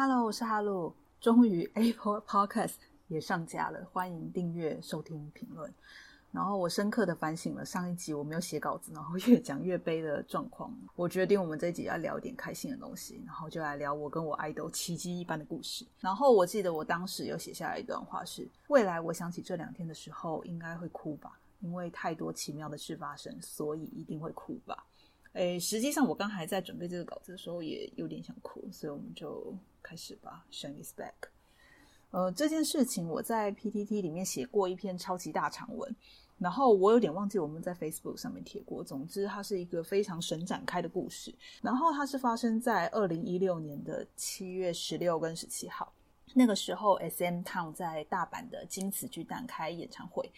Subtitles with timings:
[0.00, 2.76] Hello，我是哈鲁，终于 Apple Podcast
[3.08, 5.74] 也上架了，欢迎订阅、收听、评论。
[6.30, 10.72] 然后我深刻的反省了上一集我没有写稿子，然后越讲越悲的状况。
[10.94, 15.84] 我决定我们这一集要聊点开心的东西，然后就来聊我跟我爱豆奇迹一般的故事。
[15.98, 24.84] 然后我记得我当时有写下来一段话是：未来我想起这两天的时候，应该会哭吧，因为太多奇妙的事发生，所以一定会哭吧。
[25.38, 30.44] 诶，实际上我刚还在准备这个稿子的时候，也有点想哭，所以我们就开始吧。
[30.50, 31.12] Shine is back。
[32.10, 35.94] 呃，这件事情我在 PTT 里面写过一篇超级大长文，
[36.38, 38.82] 然后我有点忘记我们在 Facebook 上面贴过。
[38.82, 41.32] 总之，它是一个非常神展开的故事。
[41.62, 45.92] 然后它是发生在二零一六年的七月十六跟十七号，
[46.34, 50.28] 那个时候 SM Town 在大阪的金瓷巨蛋开演唱会，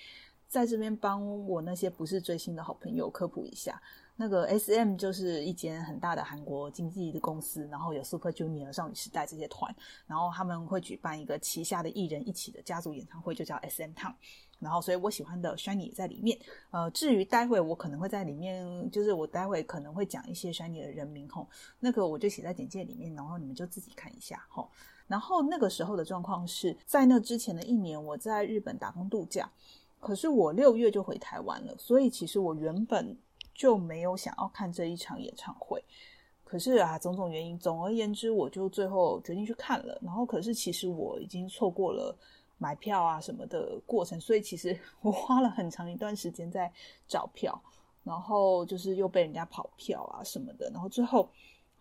[0.46, 3.80] 在这边帮我那些不是追星的好朋友科普一下。
[4.20, 9.74] 那个 S M 就是一间很大的韩国经纪的公司，然后有 Super Junior、少女时代这些团，
[10.06, 14.12] 然后他们会举办一个旗下的艺人一起的家族演唱会，就叫 S M Town。
[14.59, 16.39] 然后，所以我喜欢的 Shiny 也在里面。
[16.70, 24.69] 呃，至于待会我可能会在里面，就是我待会可能会讲一些 Shiny 的人名吼，那个我就写在简介里面，然后你们就自己看一下吼。
[25.06, 29.50] 然后那个时候的状况是在那之前的一年，我在日本打工度假，
[29.98, 33.16] 可是我六月就回台湾了，所以其实我原本。
[33.61, 35.84] 就没有想要看这一场演唱会，
[36.44, 39.98] 可是啊，种种原因，总而言之，我就最后决定去看了。
[40.00, 42.16] 然后，可是其实我已经错过了
[42.56, 46.72] 买票啊什么的过程，所以其实 我花了很长一段时间在
[47.06, 47.61] 找票，
[48.03, 51.28] 然后就是又被人家跑票啊什么的，然后最后。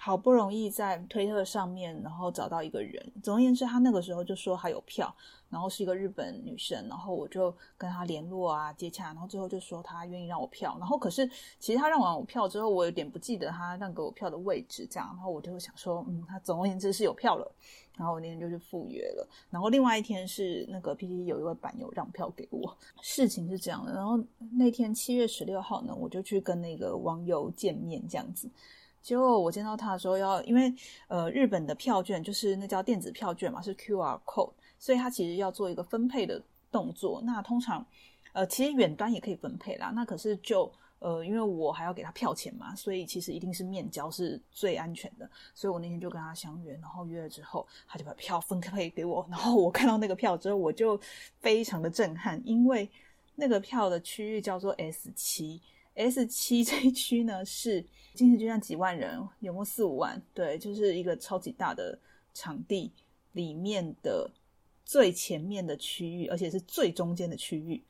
[0.01, 3.05] 好不容易在推特上面，然后找到一个人。
[3.21, 5.13] 总而言之，他那个时候就说他有票，
[5.49, 10.77] 然后是一个日本女生，然后我就跟他联络啊，接洽，然后最后就说他愿意让我票。
[10.79, 17.51] 然后可是其实他让完我票之后，我有点不记得他让给我票的位置，这样，然后我就想说，嗯，他总而言之是有票了。
[17.97, 19.27] 然后我那天就去赴约了。
[19.49, 22.73] 然后另外一天是那个 PT 有一位版友让票给我。
[23.01, 24.17] 事情是这样的，然后
[24.53, 28.49] 那天七月十六号呢，我就去跟那个网友见面，这样子。
[29.01, 30.73] 结果我见到他的时候，要因为
[31.07, 37.21] 呃日本的票券就是那叫电子票券嘛，是 QR code，所以他其实要做一个分配的动作。
[37.23, 37.85] 那通常
[38.33, 45.27] 呃其实远端也可以分配啦，那可是就呃因为我还要给他票钱嘛，所以其实一定是面交是最安全的。
[45.55, 49.25] 所以我那天就跟他相约，然后约了之后，他就把票分配给我。
[49.29, 50.99] 然后我看到那个票之后，我就
[51.39, 52.87] 非常的震撼，因为
[53.35, 55.61] 那个票的区域叫做 S 七。
[55.99, 60.21] S 七 这一区呢是金石就像几万人，有没有四五万？
[60.33, 61.99] 对，就是一个超级大的
[62.33, 62.91] 场地
[63.33, 64.31] 里面的
[64.85, 67.83] 最前面的区域，而且是最中间的区域。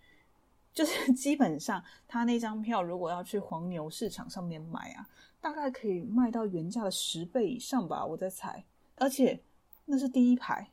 [0.73, 5.07] 就是 基本上他那张票如果要去黄牛市场上面买啊，
[5.39, 8.63] 大概可以卖到原价的十倍以上吧，我在猜。
[8.95, 9.39] 而且
[9.85, 10.69] 那是第一排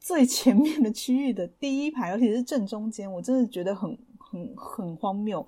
[0.00, 5.46] 最前面的区域的第一排，而且是正中间，我真的觉得很很很荒谬。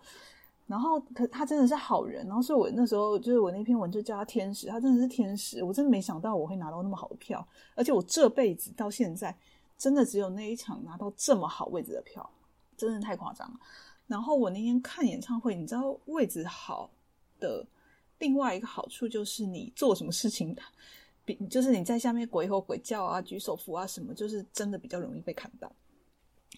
[0.70, 2.24] 然后，可他真的是好人。
[2.28, 5.64] 然后，所以我那时候就是我那篇文就叫他天使，他真的是天使。
[5.64, 7.44] 我真的没想到我会拿到那么好的票，
[7.74, 9.36] 而且我这辈子到现在
[9.76, 12.30] 真的只有那一场拿到这么好位置的票，
[12.76, 13.58] 真的太夸张了。
[14.06, 16.88] 然后我那天看演唱会，你知道位置好
[17.40, 17.66] 的
[18.20, 20.56] 另外一个好处就是你做什么事情，
[21.24, 25.72] 比就是你在下面鬼吼鬼叫啊、举手幅啊什么，就是真的比较容易被看到。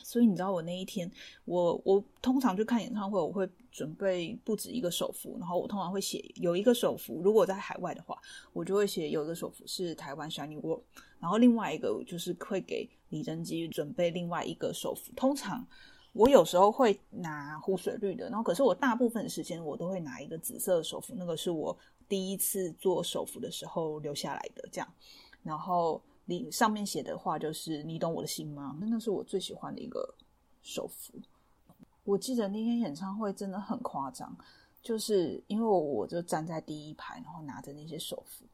[0.03, 1.11] 所以你知道我那一天，
[1.45, 8.19] 我我通常去看演唱会，我会准备不止一个手幅，然后我通常会写有一个手幅，如果在海外的话，
[8.53, 10.83] 我就会写有一个手幅是台湾 Shiny World，
[11.19, 15.12] 然后另外一个就是会给李贞基准备另外一个手幅。
[15.15, 15.67] 通常
[16.12, 21.77] 我有时候会拿湖水绿的，然后可是我大部分时间我都会拿一个紫色的手幅，那个是我
[22.09, 24.95] 第一次做手幅的时候留下来的，这样，
[25.43, 26.01] 然后。
[26.25, 30.15] 你上面写的话就是“你懂我的心吗？”那那是我最喜欢的一个
[30.62, 31.15] 手幅。
[32.05, 34.37] 我记得那天演唱会真的很夸张，
[34.82, 38.44] 就是因为我就站在第一排，然后拿着那些手幅。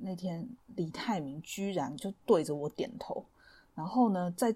[0.00, 3.24] 那天李泰明居然就对着我点头，
[3.74, 4.54] 然后呢，在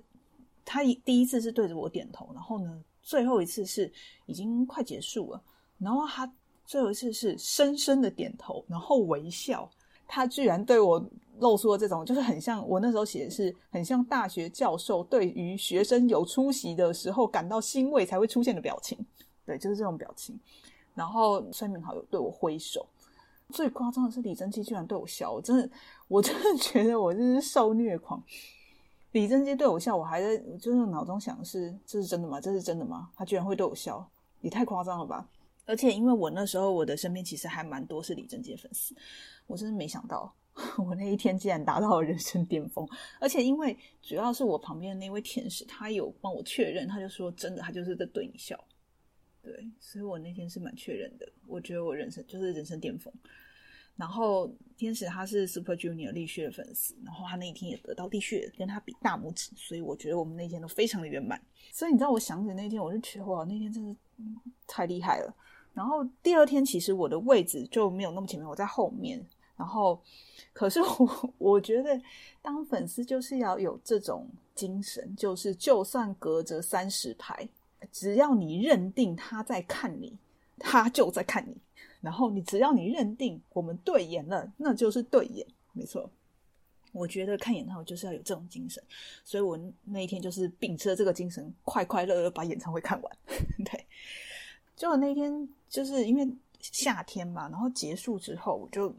[0.65, 3.93] 他第一次是对着我点头，然后呢，最后一次是
[4.27, 5.43] 已经快结束了，
[5.79, 6.33] 然后他
[6.65, 9.71] 最后一次是深深的点头，然后微笑。
[10.07, 11.05] 他居然对我
[11.39, 18.99] 露出了这种，就是很像我那时候写的是很像大学教授对于学生有出席的时候感到欣慰才会出现的表情，
[19.45, 20.39] 对，就是这种表情。
[20.95, 22.87] 然后声明好友对我挥手，
[23.49, 25.71] 最夸张的是李贞基居然对我笑，我真的，
[26.07, 28.23] 我真的觉得我真是受虐狂。
[29.13, 32.41] 李贞基对我笑，我还在就是脑中想的是这是真的吗？
[32.41, 33.09] 这是真的吗？
[33.17, 34.07] 他居然会对我笑，
[34.43, 35.27] 也太夸张了吧！
[35.65, 38.95] 而且因为我那时候我的身边其实还蛮多是李贞杰粉丝。
[39.47, 40.35] 我真是没想到，
[40.79, 42.89] 我那一天竟然达到了人生巅峰，
[43.21, 48.59] 而且因为主要是我旁边的那位天使，他有帮我确认，他就说真的，他就是在对你笑。
[49.43, 51.29] 对，所以我那天是蛮确认的。
[51.47, 53.13] 我觉得我人生就是人生巅峰。
[53.95, 61.41] 然后天使他是 Super Junior 立旭的粉丝，然后他那一天也得到立旭跟他比大拇指，所以我觉得我们那天都非常的圆满。
[61.73, 63.95] 所以你知道，我想起那天，我就觉得哇，那天真是
[64.67, 65.35] 太厉害了。
[65.75, 69.25] 然后第二天，其实我的位置就没有那么前面，我在后面。
[69.55, 70.01] 然后，
[70.53, 72.01] 可是我 我觉得
[72.41, 77.49] 当粉丝就是要有这种精神，就是就算隔着三十排，
[77.93, 80.13] 只要你认定他在看你，
[80.59, 81.57] 他就在看你。
[82.01, 86.11] 然后你只要你认定我们对眼了，那就是对眼，没错。
[86.93, 88.83] 我觉得看演唱会就是要有这种精神，
[89.25, 93.17] 所以我那一天就是秉持了这个精神，快快乐乐把演唱会看完。
[93.65, 93.87] 对，
[94.77, 96.29] 就那天就是因为
[96.61, 98.95] 夏天嘛，然后结束之后，我就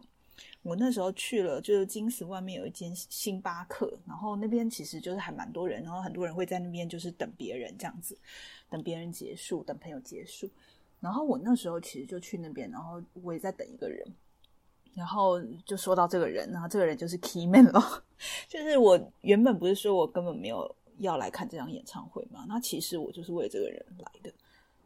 [0.64, 8.18] 我那时候去了，就是金石外面有一间星巴克，然后那边其实就是还蛮多人，然后很多人会在那边就是等别人这样子，
[8.70, 10.50] 等别人结束，等朋友结束。
[11.00, 14.08] 然后我那时候其实就去那边，然后我也在等一个人，
[14.94, 18.04] 然后就说到这个人，然后这个人就是 Keyman 了，
[18.48, 24.32] 就是我原本不是说我根本没有要来看这场演唱会嘛，那其实我就是为这个人来的。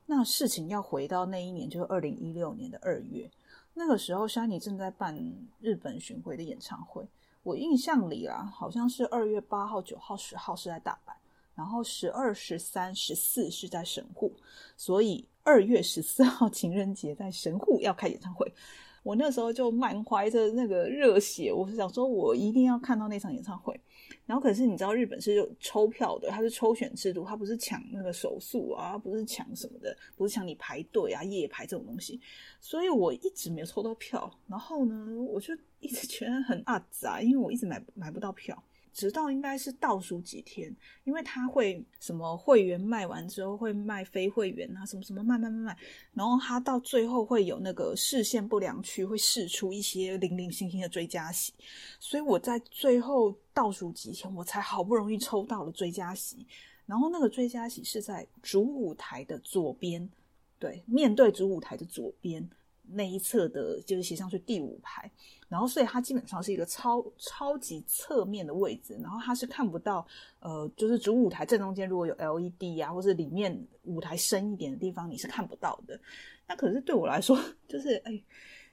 [0.05, 3.29] 那事情要回到那一年，就是二零一六年的二月，
[3.73, 5.17] 那个时候山妮正在办
[5.59, 7.05] 日本巡回的演唱会，
[7.43, 11.11] 我印象里啦，好像是二月八号、九号、十号是在大阪，
[11.55, 14.33] 然后十二、十三、十四是在神户，
[14.75, 15.25] 所以。
[15.47, 18.53] 二月十四号 情人节在神户要开演唱会，
[19.03, 23.79] 我那时候就满怀着那个热血，我是想说我一定要看到那场演唱会。
[24.25, 32.19] 然后可是你知道日本是有抽票的，它是抽选制度，它不是抢那个手速啊，不是抢什么的，不是抢你排队啊、夜排这种东西，
[32.59, 34.29] 所以我一直没有抽到票。
[34.47, 38.61] 然后呢，我就一直觉得很阿杂，因为我一直买买不到票。
[38.97, 45.77] 直到应该是倒数几天，因为他会什么会员卖完之后会卖非会员啊，什么什么卖卖卖卖，
[46.15, 51.53] 然后他到最后会有那个视线不良区会试出一些零零星星的追加席，
[51.99, 56.47] 所以我在最后倒数几天我才好不容易抽到了追加席，
[56.87, 60.09] 然后那个追加席是在主舞台的左边，
[60.57, 62.49] 对，面对主舞台的左边。
[62.91, 65.09] 那一侧的，就是写上去第五排，
[65.49, 70.05] 然后所以它基本上是一个超超级侧面的位置，然后它是看不到，
[70.39, 75.99] 呃，就是主舞台正中间如果有 LED 啊，或是里面舞台深一点的地方，你是看不到的。
[76.47, 77.37] 那可是对我来说，
[77.67, 78.21] 就是哎，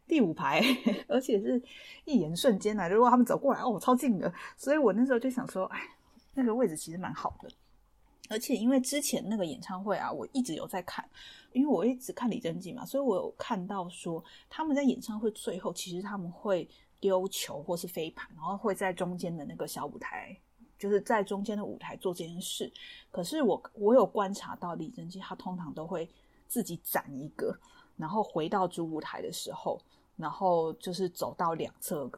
[0.06, 0.62] 第五排，
[1.08, 1.60] 而且是
[2.04, 5.80] 一眼瞬间来，如果他们走过来，哦，超近的，所以我那时候就想说，哎，
[6.34, 7.48] 那个位置其实蛮好的。
[8.30, 11.06] 而且因为之前那个演唱会啊，我一直有在看，
[11.52, 16.66] 因为我一直看李贞基嘛，所以我有看到说他们在演唱会最后，其实他们会
[17.00, 20.34] 丢球或是飞盘，然后会在中间的那个小舞台，
[20.78, 22.72] 就是在中间的舞台做这件事。
[23.10, 26.08] 可是我我有观察到李贞基，他通常都会
[26.48, 27.54] 自己攒一个，
[27.98, 29.78] 然后回到主舞台的时候，
[30.16, 32.10] 然后就是走到两侧，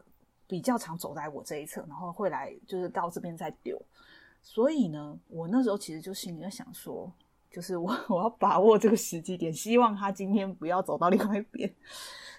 [0.46, 3.76] 比较常走在我这一侧，然后会来就是到这边再丢。
[4.48, 7.12] 所以呢，我那时候其实就心里在想说，
[7.50, 11.74] 就是我 我要把握这个时机点，希望他今天不要走到另外一边。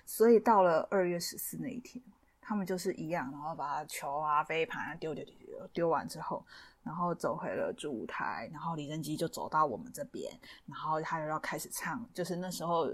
[0.06, 2.01] 所以到了二月十四那一天，
[2.39, 6.44] 他们就是一样，然后把球啊、飞盘啊丢丢丢丢丢完之后，
[6.81, 10.31] 然后走回了主舞台，然后李正基就走到我们这边，
[10.65, 12.89] 然后他又要开始唱，就是那时候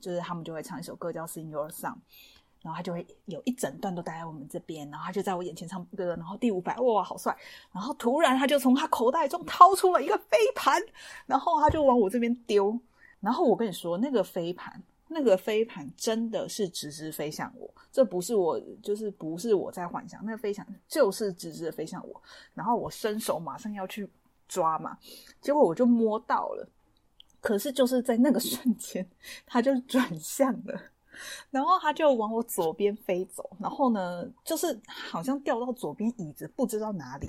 [0.00, 1.94] 就是他们就会唱一首歌叫《Sing Your Song》。
[2.66, 7.34] 然后他就会有一整段都待在我们这边，然后他就在我眼前唱歌，然后第五排哇好帅，
[7.70, 10.82] 然后突然他就从他口袋中掏出了一个飞盘，
[11.26, 12.76] 然后他就往我这边丢，
[13.20, 22.20] 然后我跟你说那个飞盘，那个飞盘真的是直直飞向我，这不是我就是不是我在幻想，那个飞翔就是直直的飞向我，
[22.52, 24.08] 然后我伸手马上要去
[24.48, 24.98] 抓嘛，
[25.40, 26.68] 结果我就摸到了，
[27.40, 29.08] 可是就是在那个瞬间，
[29.46, 30.80] 他就转向了。
[31.50, 37.28] 然后他就往我左边飞走，然后呢，就是好像掉到左边椅子不知道哪里，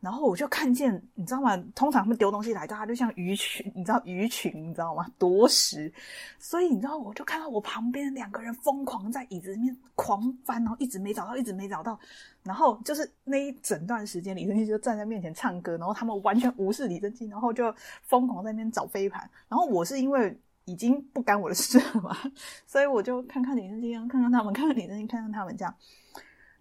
[0.00, 1.56] 然后我就看见，你知道吗？
[1.74, 5.06] 通常他们丢东西来，大家就像鱼群，你知道鱼群，你知道吗？
[5.18, 5.92] 夺食，
[6.38, 11.98] 所以你知道，我就看到我旁边两个人疯狂在椅子里面狂翻，然后一直没找到，一直没找到，
[12.44, 20.38] 然后就是那一整段时间，李正基就站在面前唱歌，然后他们完全无视李正基，然后就疯狂在那边找飞盘，然后我是因为。
[20.70, 22.14] 已经不干我的事了嘛，
[22.66, 25.74] 所以我就看看李正基，看看他们，看看李正基，看看他们，这样。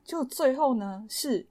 [0.05, 1.45] 就最后呢，是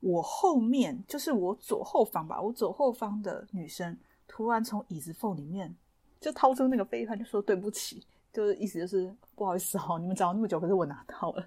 [0.00, 5.72] 我后面，就是我左后方吧，我左后方的女生突然从椅子缝里面
[6.20, 11.46] 就掏出那个飞盘，就说对不起，就是意思就是不好意思哦，你们找那么久，可是我拿到了。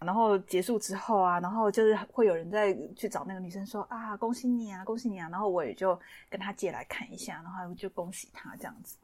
[0.00, 5.28] 然后结束之后啊，然后就是会有人再去找那个女生说啊，恭喜你啊，恭喜你啊。
[5.30, 8.96] 然后我也就跟他借来看一下，然后就恭喜他这样子。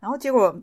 [0.00, 0.54] 然后结果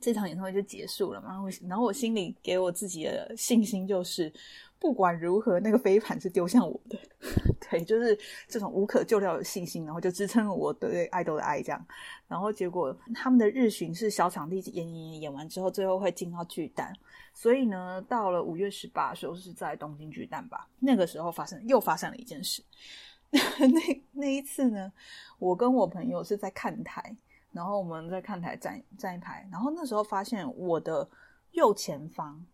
[0.00, 1.28] 这场演唱会就结束了嘛。
[1.68, 4.32] 然后我心里给我自己的信心就是，
[4.78, 6.98] 不管如何，那个飞盘是丢向我的。
[7.68, 11.86] 对，就是这种无可救药的信心，然后就支撑了我对爱豆的爱这样。
[12.28, 16.92] 然后结果他们的日巡是小场地演演演完之后，最后会进到巨蛋。
[17.34, 20.68] 所以呢，到了五月十八的时候是在东京巨蛋吧？
[20.78, 22.62] 那个时候发生又发生了一件事。
[23.30, 24.92] 那那一次呢，
[25.38, 27.14] 我跟我朋友是在看台，
[27.56, 31.08] 然后我们在看台站站一排，然后那时候发现我的
[31.52, 32.44] 右前方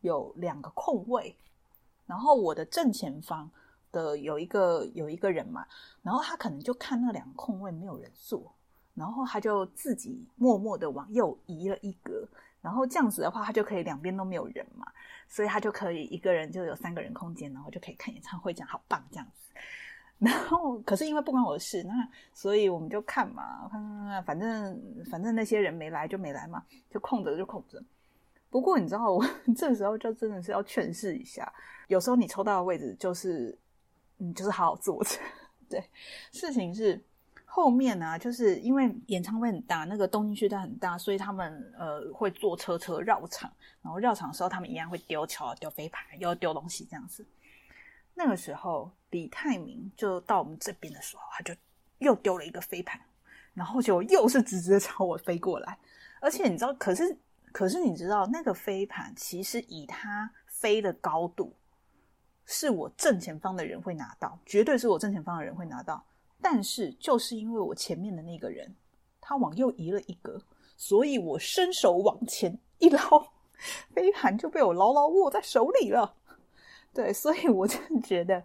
[0.00, 1.36] 有两个空位，
[2.06, 3.50] 然后我的正前方
[3.92, 5.66] 的有一个有一个人嘛，
[6.02, 8.50] 然后他可能就看那两个空位没有人坐，
[8.94, 12.26] 然后他就自己默默的往右移了一格。
[12.62, 14.90] 然后这样子的话，他就可以两边都没有人嘛，
[15.28, 19.52] 所以他就可以一个人就有三个人空间，然后就可以看演唱会，这样好棒这样子。
[20.18, 21.92] 然后可是因为不关我的事，那
[22.32, 27.82] 所以我们就看嘛，看看看，反正反正那些人没来就没来嘛，就空着就空着。
[28.50, 29.24] 不过你知道，我
[29.56, 31.52] 这时候就真的是要劝示一下，
[31.88, 33.56] 有时候你抽到的位置就是，
[34.16, 35.18] 你就是好好坐着。
[35.68, 35.84] 对，
[36.32, 37.02] 事情是。
[37.48, 47.24] 后面呢，就是因为演唱会很大，那个东京区段很大，所以他们呃会坐车车绕场，然后绕场的时候，他们一样会丢球、丢飞盘，又丢东西这样子。
[48.18, 51.54] 那个时候，李泰明就到我们这边的时候，他就
[51.98, 52.98] 又丢了一个飞盘，
[53.52, 55.78] 然后就又是直直的朝我飞过来。
[56.22, 57.14] 而且你知道，可是
[57.52, 61.52] 可是你知道，那个飞盘其实以它飞的高度，
[62.46, 66.02] 是我正前方的人会拿到，绝对是我正前方的人会拿到。
[66.40, 68.74] 但是，就是因为我前面的那个人，
[69.20, 70.40] 他往右移了一格，
[70.78, 73.00] 所以我伸手往前一捞，
[73.94, 76.14] 飞盘就被我牢牢握在手里了。
[76.96, 78.42] 对，所以我真的觉得，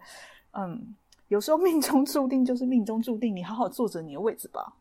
[0.50, 0.94] 嗯，
[1.28, 4.76] 有时候命中注定就是命中注定，你好好坐着你的位置吧。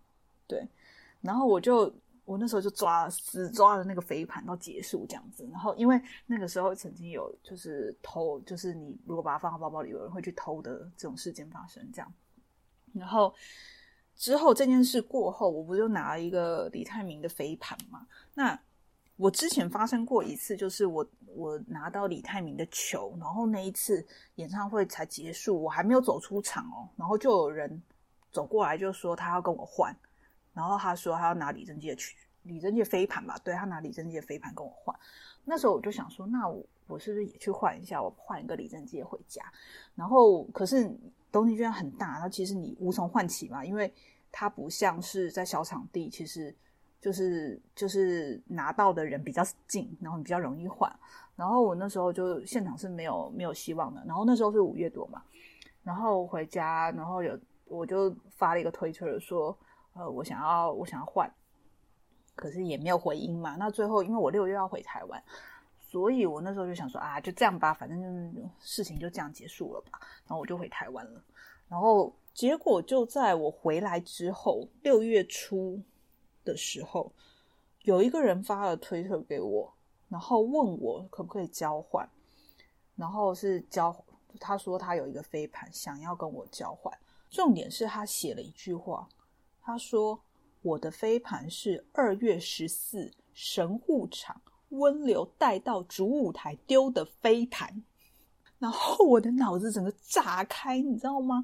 [0.46, 0.68] 对，
[1.22, 1.90] 然后我就
[2.26, 5.48] 我那时候就抓死抓了那个飞盘到结束这样子。
[5.50, 12.14] 然后因为那个时候曾经有就是偷，就是你如果把它放到包包里，有人会去偷的这种事件发生，这样。
[12.92, 13.34] 然后
[14.18, 18.06] 之后这件事过后，我不就拿了一个李泰明的飞盘嘛？
[18.34, 18.60] 那
[19.22, 24.04] 我之前发生过一次，就是我我拿到李泰明的球，然后那一次
[24.36, 27.80] 演唱会才结束，我还没有走出场哦，然后就有人
[28.32, 29.96] 走过来就说他要跟我换，
[30.56, 34.98] 然后他说他要拿李贞杰的去李贞杰飞盘吧，对他拿李贞杰的飞盘跟我换。
[35.46, 38.02] 那时候我就想说，那我我是不是也去换一下？
[38.02, 39.44] 我换一个李贞杰回家，
[39.96, 40.92] 然后可是。
[41.32, 43.90] 东西居然很大，那其实你无从换起嘛，因为
[44.34, 46.54] 它不像是在小场地，其实
[47.02, 50.90] 就是就是拿到的人比较近，然后你比较容易换。
[51.36, 54.02] 然后我那时候就现场是没有没有希望的。
[54.06, 55.22] 然后那时候是五月多嘛，
[55.84, 59.58] 然后回家，然后有我就发了一个推特说，
[59.94, 61.30] 呃，我想要我想要换，
[62.36, 63.56] 可是也没有回音嘛。
[63.58, 65.22] 那最后因为我六月要回台湾。
[65.80, 70.00] 所以我那时候就想说啊，就这样吧，反正就是事情就这样结束了吧。
[70.26, 71.22] 然后我就回台湾了。
[71.68, 75.82] 然后结果就在我回来之后，六月初
[76.44, 77.12] 的时候，
[77.84, 79.74] 有一个人发了推特给我，
[80.10, 82.08] 然后问我可不可以交换。
[82.96, 83.96] 然后是交，
[84.40, 86.96] 他说他有一个飞盘想要跟我交换。
[87.30, 89.08] 重点是他写了一句话，
[89.62, 90.22] 他说
[90.62, 94.42] 我的飞盘是二月十四神户场。
[94.72, 97.84] 温流带到主舞台丢的飞盘，
[98.58, 101.44] 然后我的脑子整个炸开，你知道吗？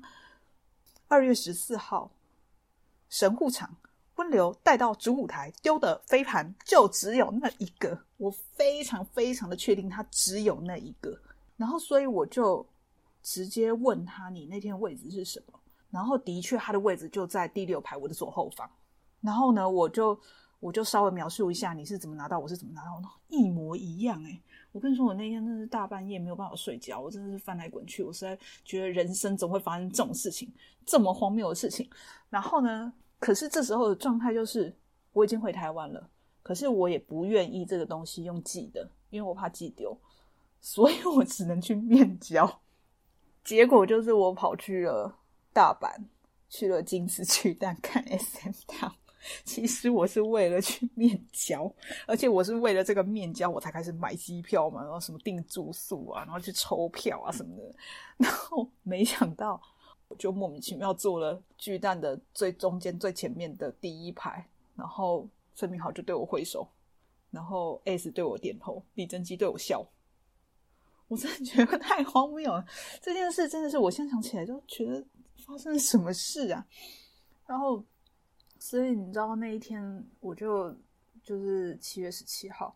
[1.09, 2.09] 二月十四号，
[3.09, 3.75] 神户场
[4.17, 11.17] 温流带到主舞台丢的飞盘就只有那一个，我非常非常的确定它只有那一个。
[11.55, 12.63] 然后，所以我就
[13.23, 15.59] 直接问他：“你那天位置是什么？”
[15.89, 18.69] 然后，的确，他的位置就在第六排我的左后方。
[19.21, 20.19] 然后呢，我就。
[20.59, 24.41] 我就稍微描述一下你是怎么拿到，我是怎么拿到，一模一样哎！
[24.71, 30.51] 我跟你说，我那天真是大半夜没有办法睡觉，我真的是翻来滚去，我实在觉得人生怎么会发生这种事情，
[30.83, 31.87] 这么荒谬的事情。
[32.31, 34.75] 然后呢，可是这时候的状态就是
[35.13, 36.09] 我已经回台湾了，
[36.43, 39.97] 可是我也不愿意这个东西用寄的，因为我怕寄丢，
[40.61, 42.61] 所以我只能去面交。
[43.43, 45.17] 结果就是我跑去了
[45.53, 45.89] 大阪，
[46.49, 48.93] 去了金丝巨蛋看 SM 汤。
[49.43, 51.69] 其实我是为了去面交，
[52.05, 57.75] 而且我是为了这个面交，我才开始买机票嘛，然后什么订住宿啊，然后去抽票啊什么的。
[58.17, 59.61] 然后没想到，
[60.17, 66.67] 就莫名其妙坐了巨蛋的最中间最前面的第一排，然后孙明豪就对我挥手，
[67.31, 69.85] 然后 S 对我点头，李贞基对我笑。
[71.07, 72.65] 我真的觉得太荒谬了。
[73.01, 75.05] 这件事真的是我现在想起来就觉得
[75.37, 76.67] 发生了什么事啊？
[77.45, 77.81] 然后，
[78.59, 80.75] 所以你知道那一天我就
[81.23, 82.75] 就是七月十七号。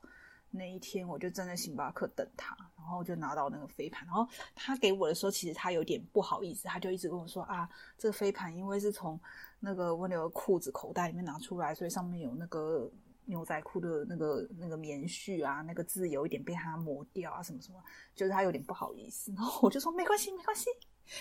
[0.54, 4.06] 那一天，我就站在星巴克等他，然后就拿到那个飞盘。
[4.06, 9.18] 然后他给我的时候，其实他有点不好意思，他就一直跟我说：“啊，这个飞盘因为是从
[9.62, 12.92] 那个温流裤子口袋里面拿出来，所以上面有那个
[13.24, 17.82] 牛仔裤的那个那个棉絮啊，那个字有一点被他磨掉啊，什么什么，
[18.14, 20.66] 就是他有点不好意思。”然后我就说：“没关系，没关系，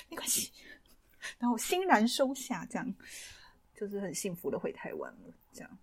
[0.09, 0.51] 没关系。”
[1.39, 2.95] 然后欣然收下，这样
[3.77, 5.33] 就是很幸福的回台湾了。
[5.53, 5.79] 这样，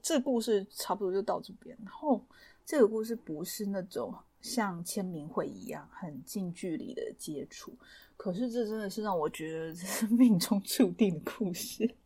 [0.00, 2.24] 这故事差不多就到这边，然后。
[2.70, 7.76] 这个故事不是那种像签名会一样很近距离的接触，
[8.16, 11.96] 可是这真的是让我觉得这是 命中注定的故事。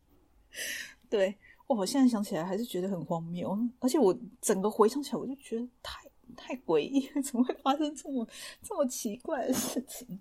[1.10, 8.26] 对，我现在想起来还是觉得很荒谬，而且我整个回想起来，我就觉得太太诡异，怎么会发生这么
[8.62, 10.18] 这么奇怪的事情？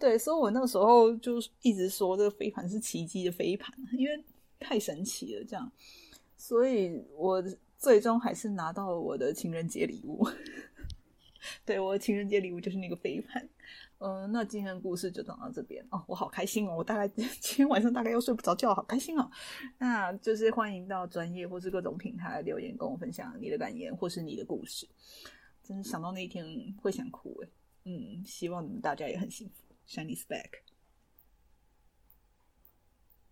[0.00, 4.24] 对，所以我那个时候就一直说这个飞盘是奇迹的飞盘，因为
[4.58, 5.70] 太神奇了，这样，
[6.36, 7.40] 所以我。
[7.86, 10.26] 最终还是拿到了我的情人节礼物，
[11.64, 13.48] 对我的情人节礼物就是那个飞盘。
[13.98, 19.30] 嗯，那今天的故事就讲到这边哦，我好开心哦，我大概 今天晚上大概要睡不着觉，好开心哦。
[19.78, 24.88] 那就是欢迎到专业或是各种平台留言跟我分享你的感言或是你的故事，
[25.62, 26.44] 真是想到那一天
[26.82, 27.48] 会想哭哎。
[27.84, 30.50] 嗯，希望你们大家也很幸福，Shiny back。